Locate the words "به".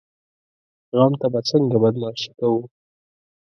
1.33-1.39